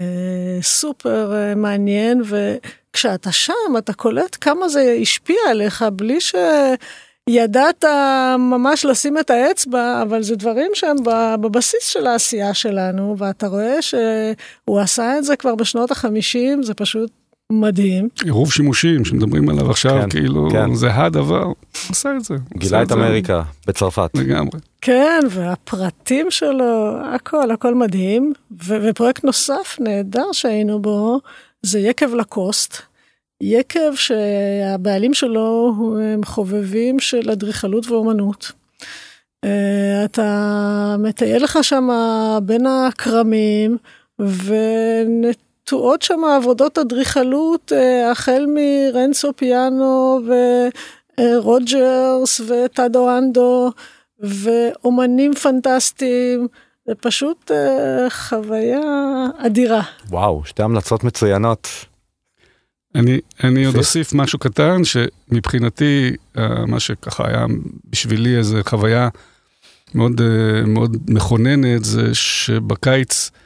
[0.00, 7.84] אה, סופר אה, מעניין, וכשאתה שם, אתה קולט כמה זה השפיע עליך, בלי שידעת
[8.38, 10.96] ממש לשים את האצבע, אבל זה דברים שהם
[11.40, 17.10] בבסיס של העשייה שלנו, ואתה רואה שהוא עשה את זה כבר בשנות החמישים, זה פשוט
[17.52, 18.08] מדהים.
[18.24, 20.74] עירוב שימושים שמדברים עליו עכשיו, כן, כאילו, כן.
[20.74, 21.54] זה הדבר, הוא
[21.90, 22.34] עשה את זה.
[22.56, 24.10] גילה את אמריקה בצרפת.
[24.14, 24.60] לגמרי.
[24.80, 28.32] כן, והפרטים שלו, הכל, הכל מדהים.
[28.64, 31.20] ו- ופרויקט נוסף נהדר שהיינו בו,
[31.62, 32.76] זה יקב לקוסט.
[33.40, 38.52] יקב שהבעלים שלו הם חובבים של אדריכלות ואומנות.
[39.44, 41.88] אה, אתה מטייל לך שם
[42.42, 43.76] בין הכרמים,
[44.18, 45.45] ונת...
[45.66, 50.20] נטועות שם עבודות אדריכלות אה, החל מרנסו פיאנו
[51.18, 53.72] ורוג'רס וטאדו אנדו
[54.20, 56.48] ואומנים פנטסטיים.
[56.86, 58.80] זה פשוט אה, חוויה
[59.38, 59.82] אדירה.
[60.08, 61.68] וואו, שתי המלצות מצוינות.
[62.94, 67.46] אני, אני עוד אוסיף משהו קטן, שמבחינתי, אה, מה שככה היה
[67.90, 69.08] בשבילי איזה חוויה
[69.94, 70.20] מאוד,
[70.66, 73.45] מאוד מכוננת, זה שבקיץ, אה,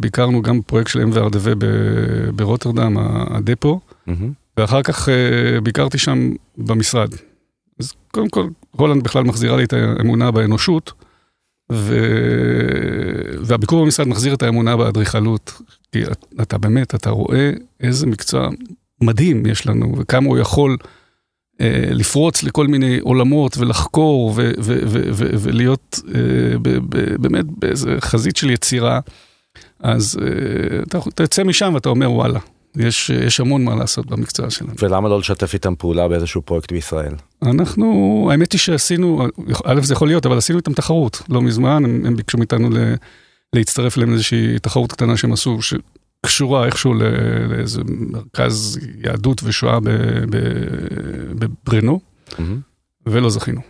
[0.00, 1.64] ביקרנו גם פרויקט של MVRDV
[2.36, 2.96] ברוטרדם,
[3.30, 3.80] הדפו.
[4.56, 7.10] ואחר כך אה, ביקרתי שם במשרד.
[7.80, 10.92] אז קודם כל, הולנד בכלל מחזירה לי את האמונה באנושות,
[11.72, 12.06] ו...
[13.40, 15.60] והביקור במשרד מחזיר את האמונה באדריכלות.
[15.92, 16.02] כי
[16.42, 17.50] אתה באמת, אתה רואה
[17.80, 18.48] איזה מקצוע
[19.00, 20.76] מדהים יש לנו, וכמה הוא יכול
[21.60, 27.96] אה, לפרוץ לכל מיני עולמות ולחקור ו- ו- ו- ולהיות אה, ב- ב- באמת באיזה
[28.00, 29.00] חזית של יצירה.
[29.82, 32.38] אז uh, אתה, יוצא משם ואתה אומר וואלה,
[32.76, 34.72] יש, יש המון מה לעשות במקצוע שלנו.
[34.82, 37.14] ולמה לא לשתף איתם פעולה באיזשהו פרויקט בישראל?
[37.42, 39.26] אנחנו, האמת היא שעשינו,
[39.64, 42.76] א' זה יכול להיות, אבל עשינו איתם תחרות לא מזמן, הם, הם ביקשו מאיתנו ל,
[43.52, 46.94] להצטרף להם לאיזושהי תחרות קטנה שהם עשו, שקשורה איכשהו
[47.48, 49.78] לאיזה מרכז יהדות ושואה
[51.38, 52.42] בברנו, mm-hmm.
[53.06, 53.60] ולא זכינו.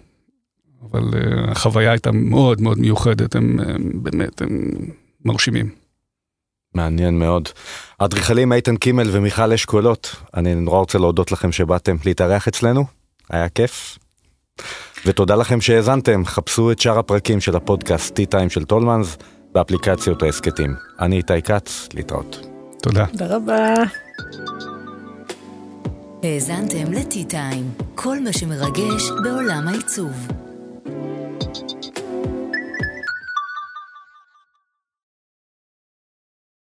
[0.91, 4.71] אבל uh, החוויה הייתה מאוד מאוד מיוחדת, הם, הם באמת, הם
[5.25, 5.82] מרשימים.
[6.75, 7.49] מעניין מאוד.
[8.01, 12.85] האדריכלים איתן קימל ומיכל אשכולות, אני נורא רוצה להודות לכם שבאתם להתארח אצלנו,
[13.31, 13.99] היה כיף.
[15.07, 19.17] ותודה לכם שהאזנתם, חפשו את שאר הפרקים של הפודקאסט T-Time של טולמנס
[19.53, 20.75] באפליקציות ההסכתים.
[21.01, 22.47] אני איתי כץ, להתראות.
[22.83, 23.07] תודה.
[23.07, 23.75] תודה רבה.
[26.23, 30.42] האזנתם ל-T-Time, כל מה שמרגש בעולם העיצוב.